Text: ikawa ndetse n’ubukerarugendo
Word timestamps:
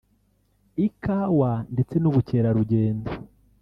ikawa 0.85 1.51
ndetse 1.73 1.95
n’ubukerarugendo 1.99 3.09